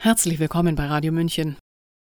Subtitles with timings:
[0.00, 1.56] Herzlich willkommen bei Radio München.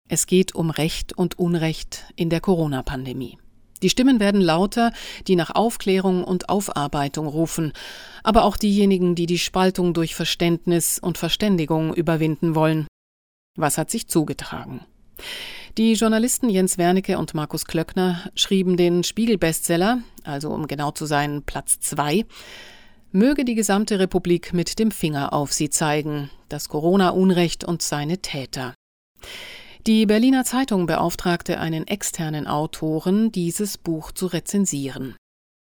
[0.10, 3.37] Es geht um Recht und Unrecht in der Corona-Pandemie.
[3.81, 4.91] Die Stimmen werden lauter,
[5.28, 7.71] die nach Aufklärung und Aufarbeitung rufen,
[8.21, 12.86] aber auch diejenigen, die die Spaltung durch Verständnis und Verständigung überwinden wollen.
[13.55, 14.82] Was hat sich zugetragen?
[15.78, 21.43] Die Journalisten Jens Wernicke und Markus Klöckner schrieben den Spiegel-Bestseller, also um genau zu sein
[21.43, 22.25] Platz zwei,
[23.11, 28.73] möge die gesamte Republik mit dem Finger auf sie zeigen, das Corona-Unrecht und seine Täter.
[29.87, 35.16] Die Berliner Zeitung beauftragte einen externen Autoren, dieses Buch zu rezensieren.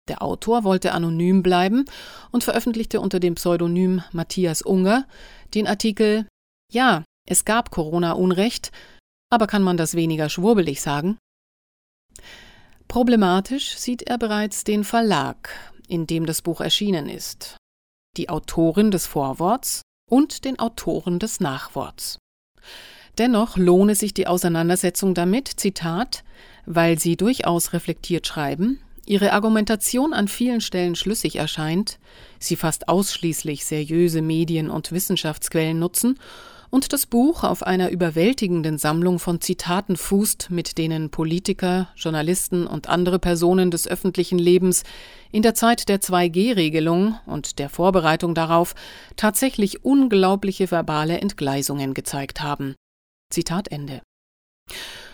[0.09, 1.85] Der Autor wollte anonym bleiben
[2.31, 5.07] und veröffentlichte unter dem Pseudonym Matthias Unger
[5.55, 6.27] den Artikel
[6.73, 8.71] Ja, es gab Corona-Unrecht,
[9.31, 11.19] aber kann man das weniger schwurbelig sagen?
[12.89, 15.51] Problematisch sieht er bereits den Verlag,
[15.89, 17.57] in dem das Buch erschienen ist,
[18.17, 22.19] die Autorin des Vorworts und den Autoren des Nachworts.
[23.19, 26.23] Dennoch lohne sich die Auseinandersetzung damit, Zitat,
[26.67, 31.99] weil sie durchaus reflektiert schreiben, ihre Argumentation an vielen Stellen schlüssig erscheint,
[32.39, 36.19] sie fast ausschließlich seriöse Medien und Wissenschaftsquellen nutzen
[36.71, 42.89] und das Buch auf einer überwältigenden Sammlung von Zitaten fußt, mit denen Politiker, Journalisten und
[42.89, 44.83] andere Personen des öffentlichen Lebens
[45.33, 48.75] in der Zeit der 2G-Regelung und der Vorbereitung darauf
[49.17, 52.75] tatsächlich unglaubliche verbale Entgleisungen gezeigt haben.
[53.33, 54.03] Zitat Ende.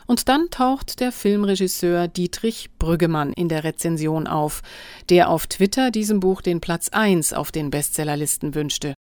[0.07, 4.63] Und dann taucht der Filmregisseur Dietrich Brüggemann in der Rezension auf,
[5.09, 8.95] der auf Twitter diesem Buch den Platz 1 auf den Bestsellerlisten wünschte.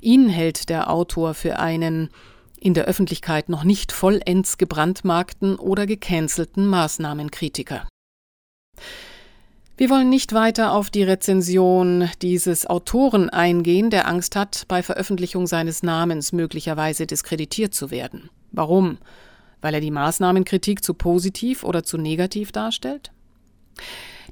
[0.00, 2.10] Ihn hält der Autor für einen
[2.58, 7.88] in der Öffentlichkeit noch nicht vollends gebrandmarkten oder gecancelten Maßnahmenkritiker.
[9.76, 15.46] Wir wollen nicht weiter auf die Rezension dieses Autoren eingehen, der Angst hat, bei Veröffentlichung
[15.46, 18.30] seines Namens möglicherweise diskreditiert zu werden.
[18.52, 18.98] Warum?
[19.60, 23.10] Weil er die Maßnahmenkritik zu positiv oder zu negativ darstellt?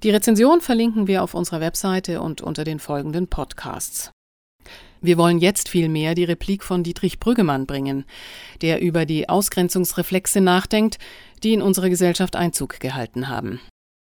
[0.02, 4.12] Die Rezension verlinken wir auf unserer Webseite und unter den folgenden Podcasts.
[5.02, 8.04] Wir wollen jetzt vielmehr die Replik von Dietrich Brüggemann bringen,
[8.60, 10.98] der über die Ausgrenzungsreflexe nachdenkt,
[11.42, 13.60] die in unsere Gesellschaft Einzug gehalten haben.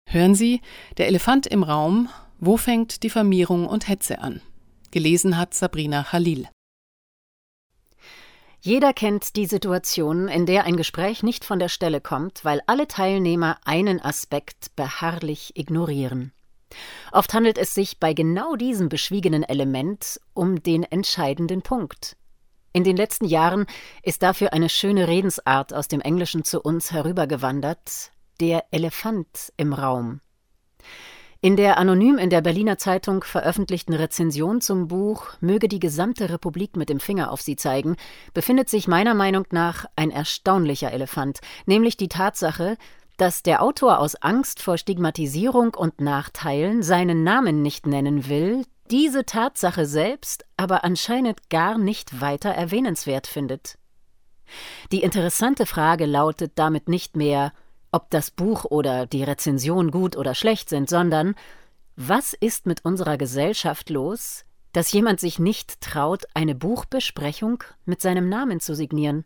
[0.10, 0.60] Hören Sie,
[0.98, 2.10] der Elefant im Raum,
[2.40, 4.42] wo fängt die Vermierung und Hetze an?
[4.92, 6.50] Gelesen hat Sabrina Khalil.
[8.60, 12.88] Jeder kennt die Situation, in der ein Gespräch nicht von der Stelle kommt, weil alle
[12.88, 16.34] Teilnehmer einen Aspekt beharrlich ignorieren.
[17.12, 22.16] Oft handelt es sich bei genau diesem beschwiegenen Element um den entscheidenden Punkt.
[22.74, 23.66] In den letzten Jahren
[24.02, 30.22] ist dafür eine schöne Redensart aus dem Englischen zu uns herübergewandert, der Elefant im Raum.
[31.44, 36.76] In der anonym in der Berliner Zeitung veröffentlichten Rezension zum Buch Möge die gesamte Republik
[36.76, 37.96] mit dem Finger auf sie zeigen,
[38.36, 42.78] befindet sich meiner Meinung nach ein erstaunlicher Elefant, nämlich die Tatsache,
[43.22, 49.28] dass der Autor aus Angst vor Stigmatisierung und Nachteilen seinen Namen nicht nennen will, diese
[49.28, 53.78] Tatsache selbst aber anscheinend gar nicht weiter erwähnenswert findet.
[54.92, 57.54] Die interessante Frage lautet damit nicht mehr,
[57.92, 61.36] ob das Buch oder die Rezension gut oder schlecht sind, sondern
[61.96, 68.30] was ist mit unserer Gesellschaft los, dass jemand sich nicht traut, eine Buchbesprechung mit seinem
[68.30, 69.26] Namen zu signieren,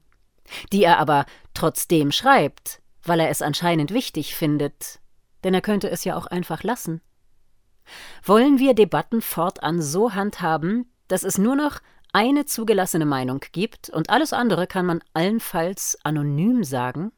[0.74, 5.00] die er aber trotzdem schreibt, weil er es anscheinend wichtig findet,
[5.44, 7.02] denn er könnte es ja auch einfach lassen.
[8.24, 11.80] Wollen wir Debatten fortan so handhaben, dass es nur noch
[12.14, 17.12] eine zugelassene Meinung gibt und alles andere kann man allenfalls anonym sagen?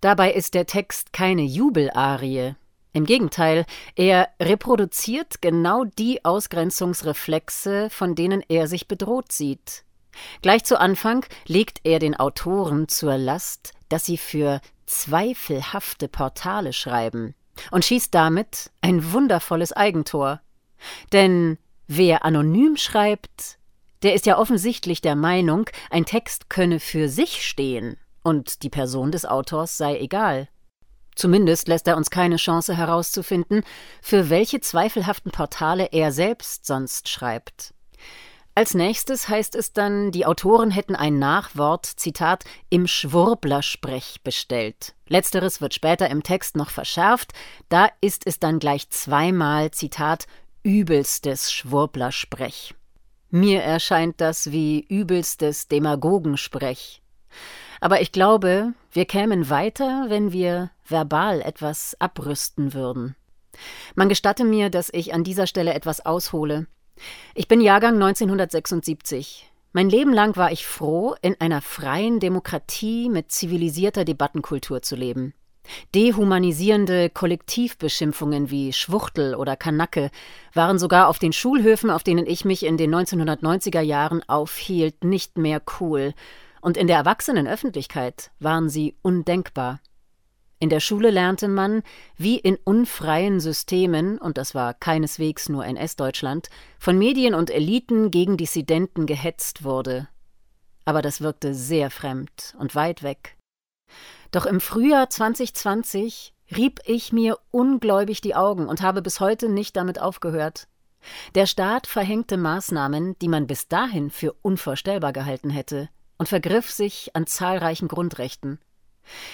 [0.00, 2.54] Dabei ist der Text keine Jubelarie.
[2.92, 9.84] Im Gegenteil, er reproduziert genau die Ausgrenzungsreflexe, von denen er sich bedroht sieht.
[10.42, 17.34] Gleich zu Anfang legt er den Autoren zur Last, dass sie für zweifelhafte Portale schreiben
[17.70, 20.40] und schießt damit ein wundervolles Eigentor.
[21.12, 23.58] Denn wer anonym schreibt,
[24.02, 29.10] der ist ja offensichtlich der Meinung, ein Text könne für sich stehen und die Person
[29.10, 30.48] des Autors sei egal.
[31.16, 33.64] Zumindest lässt er uns keine Chance herauszufinden,
[34.00, 37.74] für welche zweifelhaften Portale er selbst sonst schreibt.
[38.58, 44.96] Als nächstes heißt es dann, die Autoren hätten ein Nachwort, Zitat, im Schwurblersprech bestellt.
[45.06, 47.34] Letzteres wird später im Text noch verschärft,
[47.68, 50.26] da ist es dann gleich zweimal, Zitat,
[50.64, 52.74] übelstes Schwurblersprech.
[53.30, 57.00] Mir erscheint das wie übelstes Demagogensprech.
[57.80, 63.14] Aber ich glaube, wir kämen weiter, wenn wir verbal etwas abrüsten würden.
[63.94, 66.66] Man gestatte mir, dass ich an dieser Stelle etwas aushole.
[67.34, 69.50] Ich bin Jahrgang 1976.
[69.72, 75.34] Mein Leben lang war ich froh, in einer freien Demokratie mit zivilisierter Debattenkultur zu leben.
[75.94, 80.10] Dehumanisierende Kollektivbeschimpfungen wie Schwuchtel oder Kanacke
[80.54, 85.36] waren sogar auf den Schulhöfen, auf denen ich mich in den 1990er Jahren aufhielt, nicht
[85.36, 86.14] mehr cool,
[86.60, 89.80] und in der Erwachsenenöffentlichkeit waren sie undenkbar.
[90.60, 91.82] In der Schule lernte man,
[92.16, 98.36] wie in unfreien Systemen, und das war keineswegs nur NS-Deutschland, von Medien und Eliten gegen
[98.36, 100.08] Dissidenten gehetzt wurde.
[100.84, 103.36] Aber das wirkte sehr fremd und weit weg.
[104.32, 109.76] Doch im Frühjahr 2020 rieb ich mir ungläubig die Augen und habe bis heute nicht
[109.76, 110.66] damit aufgehört.
[111.36, 117.14] Der Staat verhängte Maßnahmen, die man bis dahin für unvorstellbar gehalten hätte, und vergriff sich
[117.14, 118.58] an zahlreichen Grundrechten.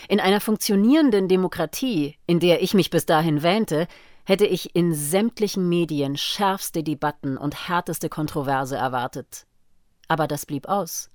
[0.09, 3.87] In einer funktionierenden Demokratie, in der ich mich bis dahin wähnte,
[4.25, 9.47] hätte ich in sämtlichen Medien schärfste Debatten und härteste Kontroverse erwartet.
[10.09, 11.11] Aber das blieb aus.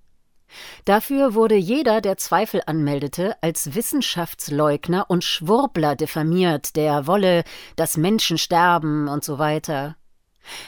[0.85, 7.43] Dafür wurde jeder, der Zweifel anmeldete, als Wissenschaftsleugner und Schwurbler diffamiert, der wolle,
[7.75, 9.95] dass Menschen sterben und so weiter.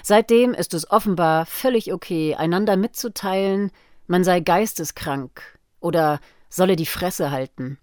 [0.03, 3.71] Seitdem ist es offenbar völlig okay, einander mitzuteilen,
[4.07, 5.41] man sei geisteskrank
[5.79, 7.79] oder solle die Fresse halten.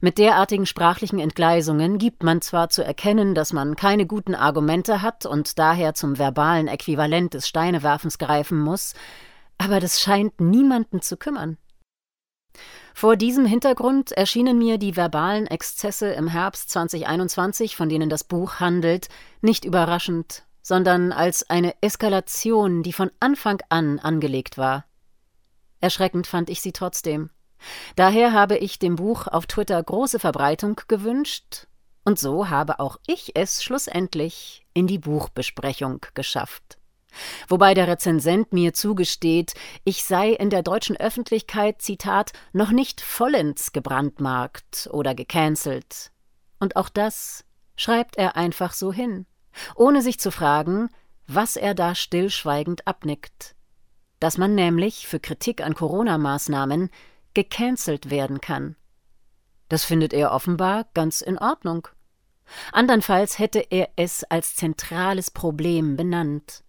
[0.00, 5.26] Mit derartigen sprachlichen Entgleisungen gibt man zwar zu erkennen, dass man keine guten Argumente hat
[5.26, 8.94] und daher zum verbalen Äquivalent des Steinewerfens greifen muss,
[9.58, 11.58] aber das scheint niemanden zu kümmern.
[12.94, 18.60] Vor diesem Hintergrund erschienen mir die verbalen Exzesse im Herbst 2021, von denen das Buch
[18.60, 19.08] handelt,
[19.42, 24.86] nicht überraschend, sondern als eine Eskalation, die von Anfang an angelegt war.
[25.80, 27.30] Erschreckend fand ich sie trotzdem.
[27.96, 31.66] Daher habe ich dem Buch auf Twitter große Verbreitung gewünscht,
[32.04, 36.78] und so habe auch ich es schlussendlich in die Buchbesprechung geschafft
[37.48, 39.54] wobei der Rezensent mir zugesteht,
[39.84, 46.10] ich sei in der deutschen Öffentlichkeit, Zitat, noch nicht vollends gebrandmarkt oder gecancelt.
[46.58, 47.44] Und auch das
[47.76, 49.26] schreibt er einfach so hin,
[49.74, 50.88] ohne sich zu fragen,
[51.26, 53.54] was er da stillschweigend abnickt.
[54.20, 56.90] Dass man nämlich für Kritik an Corona-Maßnahmen
[57.36, 58.76] gecancelt werden kann.
[59.68, 61.86] Das findet er offenbar ganz in Ordnung.
[62.72, 66.64] Andernfalls hätte er es als zentrales Problem benannt.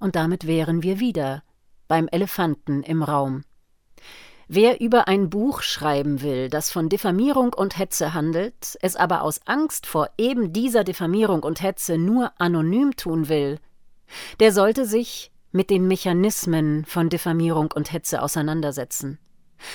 [0.00, 1.44] Und damit wären wir wieder
[1.86, 3.44] beim Elefanten im Raum.
[4.48, 9.40] Wer über ein Buch schreiben will, das von Diffamierung und Hetze handelt, es aber aus
[9.46, 13.60] Angst vor eben dieser Diffamierung und Hetze nur anonym tun will,
[14.40, 19.20] der sollte sich mit den Mechanismen von Diffamierung und Hetze auseinandersetzen.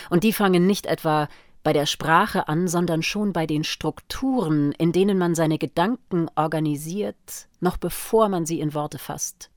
[0.09, 1.27] Und die fangen nicht etwa
[1.63, 7.47] bei der Sprache an, sondern schon bei den Strukturen, in denen man seine Gedanken organisiert,
[7.61, 9.49] noch bevor man sie in Worte fasst.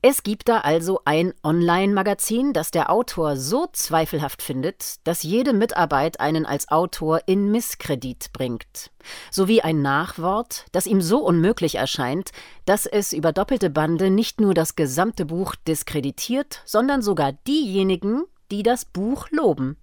[0.00, 6.20] Es gibt da also ein Online-Magazin, das der Autor so zweifelhaft findet, dass jede Mitarbeit
[6.20, 8.92] einen als Autor in Misskredit bringt,
[9.32, 12.30] sowie ein Nachwort, das ihm so unmöglich erscheint,
[12.64, 18.62] dass es über doppelte Bande nicht nur das gesamte Buch diskreditiert, sondern sogar diejenigen, die
[18.62, 19.76] das Buch loben.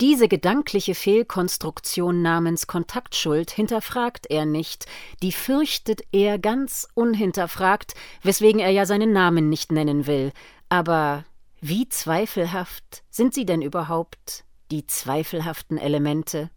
[0.00, 4.86] Diese gedankliche Fehlkonstruktion namens Kontaktschuld hinterfragt er nicht,
[5.22, 10.32] die fürchtet er ganz unhinterfragt, weswegen er ja seinen Namen nicht nennen will.
[10.68, 11.24] Aber
[11.60, 16.50] wie zweifelhaft sind sie denn überhaupt, die zweifelhaften Elemente?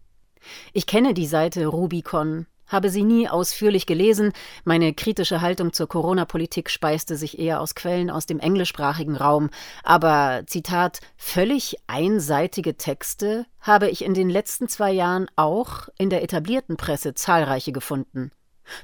[0.73, 6.69] Ich kenne die Seite Rubicon, habe sie nie ausführlich gelesen, meine kritische Haltung zur Corona-Politik
[6.69, 9.49] speiste sich eher aus Quellen aus dem englischsprachigen Raum,
[9.83, 16.23] aber Zitat völlig einseitige Texte habe ich in den letzten zwei Jahren auch in der
[16.23, 18.31] etablierten Presse zahlreiche gefunden.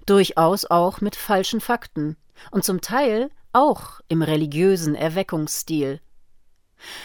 [0.06, 2.18] Durchaus auch mit falschen Fakten
[2.52, 6.00] und zum Teil auch im religiösen Erweckungsstil.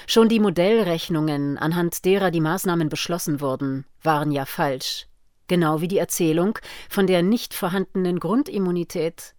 [0.07, 5.07] Schon die Modellrechnungen, anhand derer die Maßnahmen beschlossen wurden, waren ja falsch
[5.49, 9.35] genau wie die Erzählung von der nicht vorhandenen Grundimmunität.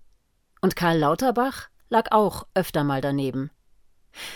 [0.62, 3.52] Und Karl Lauterbach lag auch öfter mal daneben.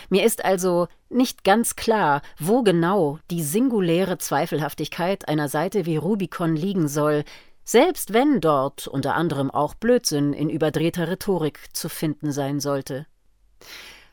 [0.09, 6.55] Mir ist also nicht ganz klar, wo genau die singuläre Zweifelhaftigkeit einer Seite wie Rubicon
[6.55, 7.23] liegen soll,
[7.63, 13.05] selbst wenn dort unter anderem auch Blödsinn in überdrehter Rhetorik zu finden sein sollte.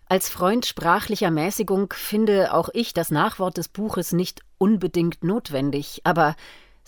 [0.07, 6.35] Als Freund sprachlicher Mäßigung finde auch ich das Nachwort des Buches nicht unbedingt notwendig, aber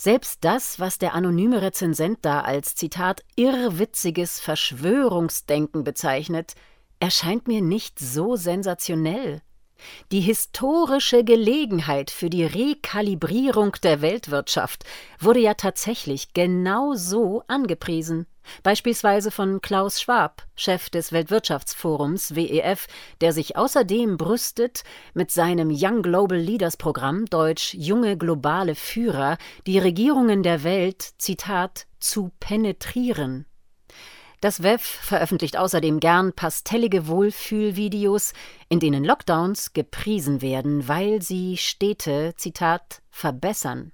[0.00, 6.54] selbst das, was der anonyme Rezensent da als Zitat irrwitziges Verschwörungsdenken bezeichnet,
[7.00, 9.42] erscheint mir nicht so sensationell.
[10.10, 14.84] Die historische Gelegenheit für die Rekalibrierung der Weltwirtschaft
[15.18, 18.26] wurde ja tatsächlich genau so angepriesen.
[18.62, 22.86] Beispielsweise von Klaus Schwab, Chef des Weltwirtschaftsforums WEF,
[23.20, 29.78] der sich außerdem brüstet, mit seinem Young Global Leaders Programm, deutsch junge globale Führer, die
[29.78, 33.46] Regierungen der Welt, Zitat, zu penetrieren.
[34.40, 38.32] Das WEF veröffentlicht außerdem gern pastellige Wohlfühlvideos,
[38.70, 43.92] in denen Lockdowns gepriesen werden, weil sie Städte, Zitat, verbessern.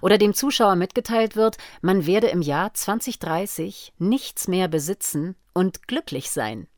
[0.00, 6.30] Oder dem Zuschauer mitgeteilt wird, man werde im Jahr 2030 nichts mehr besitzen und glücklich
[6.30, 6.68] sein.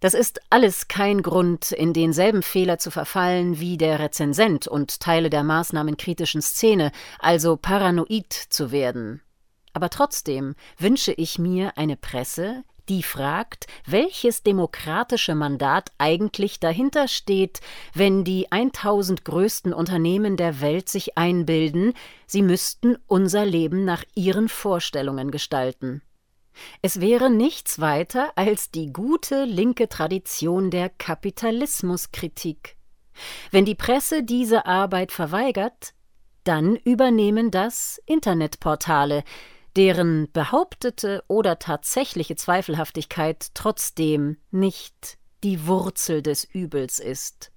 [0.00, 5.30] Das ist alles kein Grund, in denselben Fehler zu verfallen wie der Rezensent und Teile
[5.30, 9.22] der maßnahmenkritischen Szene, also paranoid zu werden.
[9.72, 17.60] Aber trotzdem wünsche ich mir eine Presse, die fragt, welches demokratische Mandat eigentlich dahinter steht,
[17.94, 21.94] wenn die 1000 größten Unternehmen der Welt sich einbilden,
[22.26, 26.02] sie müssten unser Leben nach ihren Vorstellungen gestalten.
[26.82, 32.76] Es wäre nichts weiter als die gute linke Tradition der Kapitalismuskritik.
[33.50, 35.94] Wenn die Presse diese Arbeit verweigert,
[36.44, 39.24] dann übernehmen das Internetportale,
[39.76, 47.50] deren behauptete oder tatsächliche Zweifelhaftigkeit trotzdem nicht die Wurzel des Übels ist.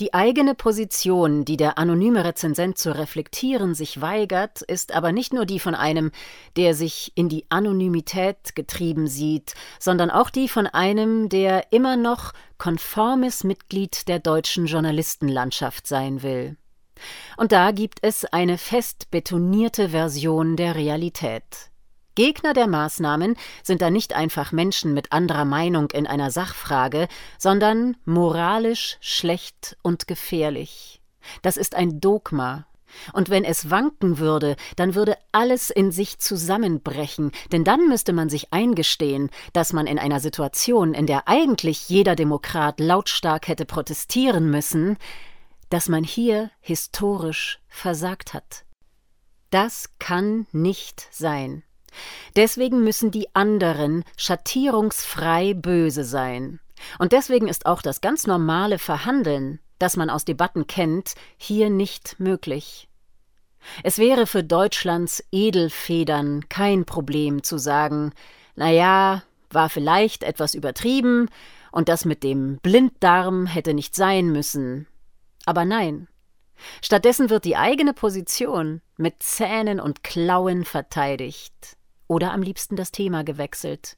[0.00, 5.44] Die eigene Position, die der anonyme Rezensent zu reflektieren sich weigert, ist aber nicht nur
[5.44, 6.12] die von einem,
[6.56, 12.32] der sich in die Anonymität getrieben sieht, sondern auch die von einem, der immer noch
[12.58, 16.56] konformes Mitglied der deutschen Journalistenlandschaft sein will.
[17.36, 21.70] Und da gibt es eine fest betonierte Version der Realität.
[22.14, 27.06] Gegner der Maßnahmen sind da nicht einfach Menschen mit anderer Meinung in einer Sachfrage,
[27.38, 31.00] sondern moralisch schlecht und gefährlich.
[31.42, 32.66] Das ist ein Dogma.
[33.12, 38.28] Und wenn es wanken würde, dann würde alles in sich zusammenbrechen, denn dann müsste man
[38.28, 44.50] sich eingestehen, dass man in einer Situation, in der eigentlich jeder Demokrat lautstark hätte protestieren
[44.50, 44.96] müssen,
[45.70, 48.64] dass man hier historisch versagt hat.
[49.50, 51.62] Das kann nicht sein.
[52.36, 56.60] Deswegen müssen die anderen schattierungsfrei böse sein.
[56.98, 62.20] Und deswegen ist auch das ganz normale Verhandeln, das man aus Debatten kennt, hier nicht
[62.20, 62.88] möglich.
[63.82, 68.12] Es wäre für Deutschlands Edelfedern kein Problem zu sagen,
[68.54, 71.28] na ja, war vielleicht etwas übertrieben,
[71.70, 74.86] und das mit dem Blinddarm hätte nicht sein müssen,
[75.48, 76.08] aber nein.
[76.82, 83.24] Stattdessen wird die eigene Position mit Zähnen und Klauen verteidigt oder am liebsten das Thema
[83.24, 83.96] gewechselt.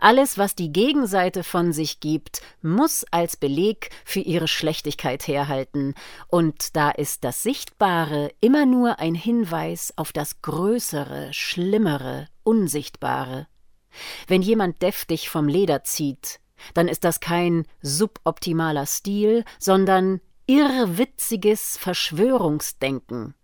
[0.00, 5.94] Alles, was die Gegenseite von sich gibt, muss als Beleg für ihre Schlechtigkeit herhalten,
[6.26, 13.46] und da ist das Sichtbare immer nur ein Hinweis auf das Größere, Schlimmere, Unsichtbare.
[14.26, 16.40] Wenn jemand deftig vom Leder zieht,
[16.74, 23.34] dann ist das kein suboptimaler Stil, sondern irrwitziges Verschwörungsdenken.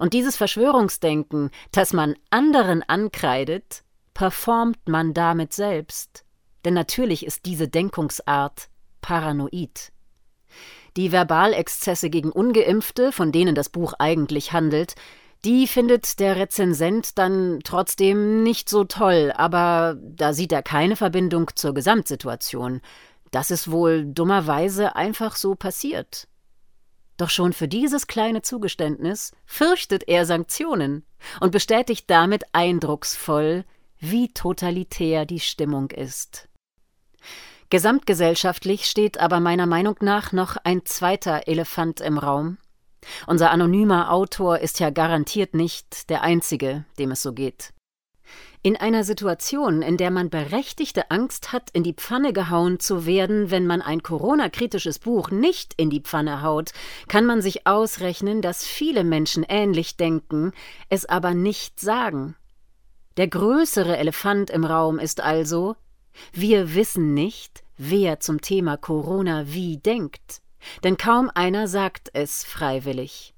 [0.00, 6.24] Und dieses Verschwörungsdenken, das man anderen ankreidet, performt man damit selbst.
[6.64, 9.92] Denn natürlich ist diese Denkungsart paranoid.
[10.96, 14.96] Die Verbalexzesse gegen ungeimpfte, von denen das Buch eigentlich handelt,
[15.44, 21.52] die findet der Rezensent dann trotzdem nicht so toll, aber da sieht er keine Verbindung
[21.54, 22.80] zur Gesamtsituation.
[23.30, 26.26] Das ist wohl dummerweise einfach so passiert.
[27.18, 31.04] Doch schon für dieses kleine Zugeständnis fürchtet er Sanktionen
[31.40, 33.64] und bestätigt damit eindrucksvoll,
[33.98, 36.48] wie totalitär die Stimmung ist.
[37.70, 42.56] Gesamtgesellschaftlich steht aber meiner Meinung nach noch ein zweiter Elefant im Raum.
[43.26, 47.74] Unser anonymer Autor ist ja garantiert nicht der einzige, dem es so geht.
[48.62, 53.52] In einer Situation, in der man berechtigte Angst hat, in die Pfanne gehauen zu werden,
[53.52, 56.72] wenn man ein Corona-kritisches Buch nicht in die Pfanne haut,
[57.06, 60.52] kann man sich ausrechnen, dass viele Menschen ähnlich denken,
[60.88, 62.34] es aber nicht sagen.
[63.16, 65.76] Der größere Elefant im Raum ist also,
[66.32, 70.40] wir wissen nicht, wer zum Thema Corona wie denkt,
[70.82, 73.34] denn kaum einer sagt es freiwillig.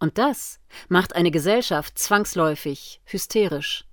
[0.00, 3.84] Und das macht eine Gesellschaft zwangsläufig hysterisch.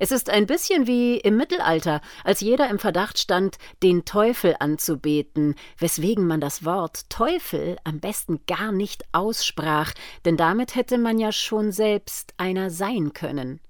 [0.00, 5.54] Es ist ein bisschen wie im Mittelalter, als jeder im Verdacht stand, den Teufel anzubeten,
[5.78, 9.92] weswegen man das Wort Teufel am besten gar nicht aussprach,
[10.24, 13.60] denn damit hätte man ja schon selbst einer sein können.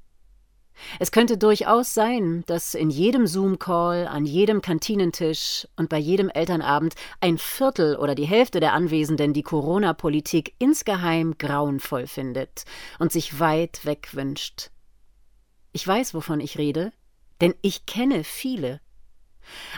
[0.98, 6.94] Es könnte durchaus sein, dass in jedem Zoom-Call, an jedem Kantinentisch und bei jedem Elternabend
[7.20, 12.64] ein Viertel oder die Hälfte der Anwesenden die Corona-Politik insgeheim grauenvoll findet
[12.98, 14.71] und sich weit weg wünscht.
[15.72, 16.92] Ich weiß, wovon ich rede,
[17.40, 18.80] denn ich kenne viele.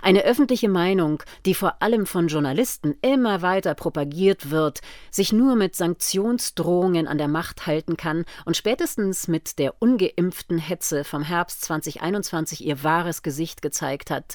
[0.02, 5.74] Eine öffentliche Meinung, die vor allem von Journalisten immer weiter propagiert wird, sich nur mit
[5.74, 12.64] Sanktionsdrohungen an der Macht halten kann und spätestens mit der ungeimpften Hetze vom Herbst 2021
[12.64, 14.34] ihr wahres Gesicht gezeigt hat,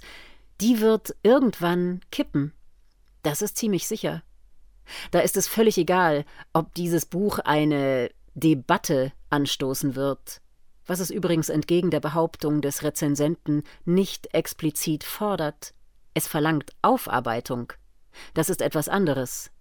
[0.61, 2.53] die wird irgendwann kippen.
[3.21, 4.23] Das ist ziemlich sicher.
[5.11, 10.41] Da ist es völlig egal, ob dieses Buch eine Debatte anstoßen wird,
[10.89, 15.73] was es übrigens entgegen der Behauptung des Rezensenten nicht explizit fordert.
[16.13, 17.73] Es verlangt Aufarbeitung.
[18.33, 19.51] Das ist etwas anderes.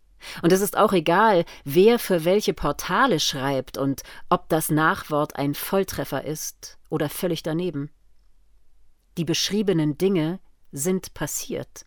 [0.43, 5.55] Und es ist auch egal, wer für welche Portale schreibt und ob das Nachwort ein
[5.55, 7.91] Volltreffer ist oder völlig daneben.
[9.17, 10.41] Die beschriebenen Dinge
[10.73, 11.85] sind passiert.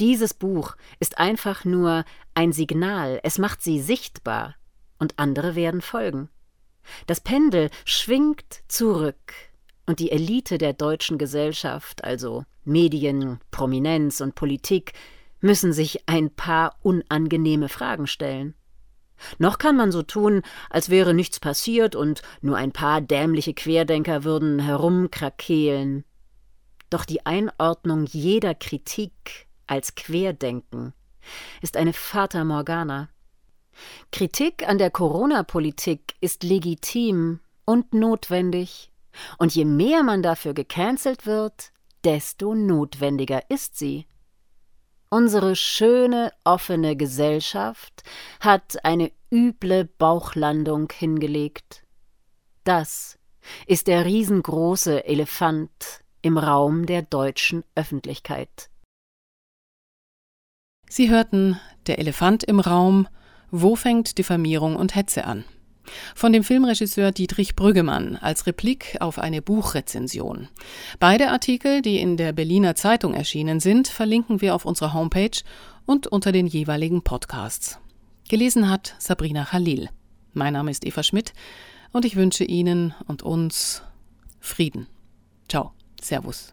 [0.00, 4.56] Dieses Buch ist einfach nur ein Signal, es macht sie sichtbar,
[4.98, 6.28] und andere werden folgen.
[7.06, 9.34] Das Pendel schwingt zurück,
[9.86, 14.92] und die Elite der deutschen Gesellschaft, also Medien, Prominenz und Politik,
[15.40, 18.54] müssen sich ein paar unangenehme Fragen stellen.
[19.38, 24.24] Noch kann man so tun, als wäre nichts passiert und nur ein paar dämliche Querdenker
[24.24, 26.04] würden herumkrakeelen.
[26.88, 30.92] Doch die Einordnung jeder Kritik als Querdenken
[31.60, 33.08] ist eine Fata Morgana.
[34.12, 38.90] Kritik an der Corona-Politik ist legitim und notwendig,
[39.38, 41.72] und je mehr man dafür gecancelt wird,
[42.04, 44.06] desto notwendiger ist sie.
[45.10, 48.04] Unsere schöne, offene Gesellschaft
[48.38, 51.84] hat eine üble Bauchlandung hingelegt.
[52.62, 53.18] Das
[53.66, 58.70] ist der riesengroße Elefant im Raum der deutschen Öffentlichkeit.
[60.88, 63.08] Sie hörten Der Elefant im Raum
[63.50, 65.44] wo fängt Diffamierung und Hetze an?
[66.14, 70.48] Von dem Filmregisseur Dietrich Brüggemann als Replik auf eine Buchrezension.
[70.98, 75.42] Beide Artikel, die in der Berliner Zeitung erschienen sind, verlinken wir auf unserer Homepage
[75.86, 77.78] und unter den jeweiligen Podcasts.
[78.28, 79.88] Gelesen hat Sabrina Khalil.
[80.32, 81.32] Mein Name ist Eva Schmidt
[81.92, 83.82] und ich wünsche Ihnen und uns
[84.38, 84.86] Frieden.
[85.48, 85.72] Ciao.
[86.00, 86.48] Servus.